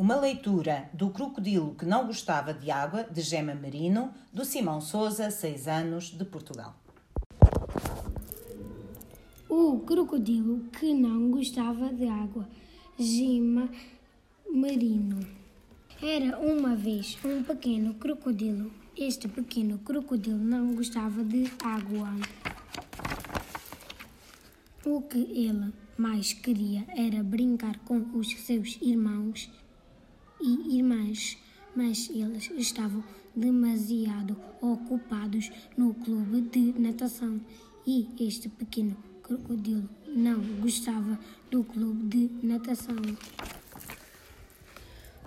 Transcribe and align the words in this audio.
Uma 0.00 0.16
leitura 0.16 0.88
do 0.94 1.10
Crocodilo 1.10 1.74
que 1.74 1.84
não 1.84 2.06
gostava 2.06 2.54
de 2.54 2.70
água, 2.70 3.04
de 3.04 3.20
Gema 3.20 3.54
Marino, 3.54 4.14
do 4.32 4.46
Simão 4.46 4.80
Souza, 4.80 5.30
6 5.30 5.68
anos, 5.68 6.04
de 6.06 6.24
Portugal. 6.24 6.74
O 9.46 9.80
crocodilo 9.80 10.60
que 10.70 10.94
não 10.94 11.30
gostava 11.30 11.92
de 11.92 12.08
água, 12.08 12.48
Gema 12.98 13.68
Marino. 14.50 15.20
Era 16.02 16.38
uma 16.38 16.74
vez 16.74 17.18
um 17.22 17.42
pequeno 17.42 17.92
crocodilo. 17.92 18.72
Este 18.96 19.28
pequeno 19.28 19.80
crocodilo 19.80 20.38
não 20.38 20.74
gostava 20.74 21.22
de 21.22 21.44
água. 21.62 22.08
O 24.82 25.02
que 25.02 25.18
ele 25.18 25.74
mais 25.98 26.32
queria 26.32 26.86
era 26.88 27.22
brincar 27.22 27.78
com 27.80 27.98
os 28.14 28.34
seus 28.46 28.78
irmãos 28.80 29.50
e 30.40 30.76
irmãs, 30.76 31.36
mas 31.74 32.10
eles 32.10 32.50
estavam 32.56 33.02
demasiado 33.34 34.36
ocupados 34.60 35.50
no 35.76 35.94
clube 35.94 36.42
de 36.42 36.78
natação 36.78 37.40
e 37.86 38.08
este 38.18 38.48
pequeno 38.48 38.96
crocodilo 39.22 39.88
não 40.08 40.40
gostava 40.60 41.18
do 41.50 41.62
clube 41.64 42.28
de 42.28 42.46
natação. 42.46 42.96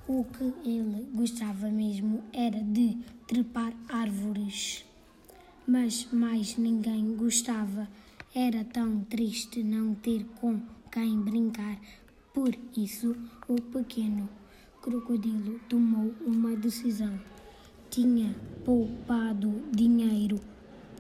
O 0.07 0.26
que 0.26 0.70
ele 0.70 1.07
gostava 1.13 1.70
mesmo 1.70 2.23
era 2.34 2.62
de 2.62 2.98
trepar 3.26 3.73
árvores. 3.88 4.85
Mas 5.66 6.07
mais 6.12 6.57
ninguém 6.57 7.16
gostava. 7.16 7.88
Era 8.35 8.66
tão 8.66 8.99
triste 9.05 9.63
não 9.63 9.95
ter 9.95 10.26
com 10.41 10.62
quem 10.91 11.21
brincar. 11.21 11.80
Por 12.34 12.54
isso, 12.76 13.16
o 13.48 13.55
pequeno 13.55 14.27
crocodilo 14.83 15.59
tomou 15.69 16.13
uma 16.25 16.55
decisão. 16.57 17.17
Tinha 17.89 18.35
poupado 18.65 19.63
dinheiro 19.71 20.40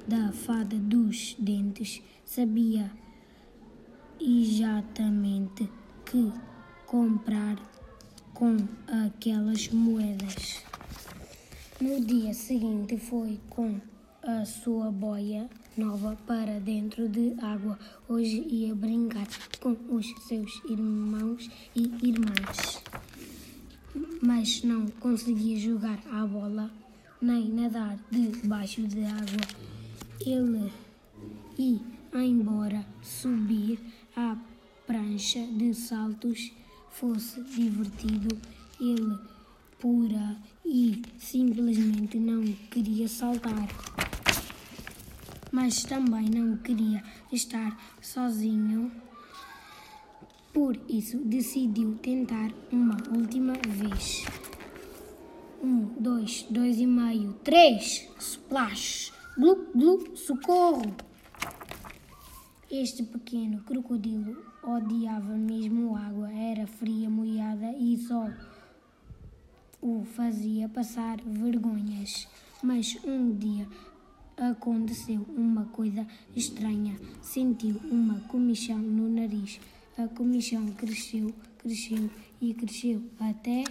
da 0.07 0.31
fada 0.31 0.77
dos 0.77 1.35
dentes, 1.37 2.01
sabia 2.25 2.89
exatamente 4.21 5.69
que 6.05 6.31
comprar 6.85 7.57
com 8.33 8.55
aquelas 9.05 9.67
moedas. 9.67 10.63
No 11.81 11.99
dia 11.99 12.33
seguinte 12.33 12.97
foi 12.97 13.37
com 13.49 13.81
a 14.21 14.45
sua 14.45 14.89
boia 14.91 15.49
nova 15.75 16.17
para 16.25 16.57
dentro 16.61 17.09
de 17.09 17.35
água. 17.41 17.77
Hoje 18.07 18.47
ia 18.49 18.73
brincar 18.73 19.27
com 19.59 19.75
os 19.89 20.07
seus 20.25 20.61
irmãos 20.69 21.49
e 21.75 21.91
irmãs 22.01 22.81
mas 24.21 24.63
não 24.63 24.87
conseguia 24.99 25.59
jogar 25.59 25.99
a 26.11 26.25
bola 26.25 26.71
nem 27.21 27.49
nadar 27.49 27.97
debaixo 28.11 28.81
de 28.83 29.03
água. 29.03 29.41
Ele 30.25 30.71
ia 31.57 31.81
embora 32.13 32.85
subir 33.01 33.79
a 34.15 34.37
prancha 34.87 35.45
de 35.45 35.73
saltos 35.73 36.51
fosse 36.89 37.41
divertido. 37.43 38.37
Ele 38.79 39.17
pura 39.79 40.37
e 40.65 41.01
simplesmente 41.17 42.17
não 42.17 42.43
queria 42.71 43.07
saltar. 43.07 43.67
Mas 45.51 45.83
também 45.83 46.29
não 46.29 46.57
queria 46.57 47.03
estar 47.31 47.77
sozinho 48.01 48.91
por 50.53 50.79
isso 50.87 51.17
decidiu 51.17 51.95
tentar 51.95 52.51
uma 52.71 52.95
última 53.09 53.53
vez. 53.67 54.23
Um, 55.63 55.87
dois, 56.23 56.45
dois 56.49 56.79
e 56.79 56.85
meio, 56.85 57.33
três, 57.43 58.07
splash, 58.17 59.11
glu, 59.37 59.67
glu, 59.75 60.15
socorro. 60.15 60.95
Este 62.71 63.03
pequeno 63.03 63.61
crocodilo 63.63 64.37
odiava 64.63 65.35
mesmo 65.35 65.95
água, 65.95 66.31
era 66.31 66.65
fria, 66.65 67.09
molhada 67.09 67.73
e 67.77 67.97
só 67.97 68.31
o 69.81 70.05
fazia 70.05 70.69
passar 70.69 71.17
vergonhas. 71.21 72.27
Mas 72.63 72.97
um 73.03 73.35
dia 73.35 73.67
aconteceu 74.37 75.25
uma 75.35 75.65
coisa 75.65 76.07
estranha. 76.33 76.97
Sentiu 77.21 77.81
uma 77.91 78.21
comichão 78.21 78.79
no 78.79 79.09
nariz. 79.09 79.59
A 79.97 80.07
comissão 80.07 80.65
cresceu, 80.67 81.33
cresceu 81.59 82.09
e 82.41 82.53
cresceu 82.53 83.03
até 83.19 83.63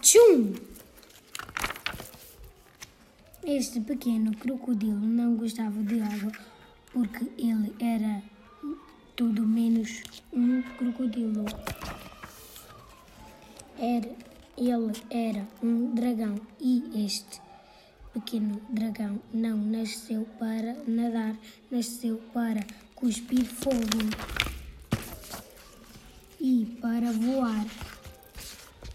Tchum! 0.00 0.54
Este 3.46 3.78
pequeno 3.78 4.34
crocodilo 4.38 5.00
não 5.00 5.36
gostava 5.36 5.82
de 5.82 6.00
água 6.00 6.32
porque 6.90 7.30
ele 7.36 7.74
era 7.78 8.22
tudo 9.14 9.46
menos 9.46 10.02
um 10.32 10.62
crocodilo. 10.78 11.44
Era, 13.78 14.08
ele 14.56 14.92
era 15.10 15.46
um 15.62 15.94
dragão 15.94 16.40
e 16.58 17.04
este 17.04 17.42
pequeno 18.14 18.62
dragão 18.70 19.20
não 19.30 19.58
nasceu 19.58 20.26
para 20.38 20.74
nadar, 20.86 21.36
nasceu 21.70 22.16
para 22.32 22.64
cuspir 22.94 23.44
fogo 23.44 24.08
e 26.40 26.78
para 26.80 27.12
voar. 27.12 27.66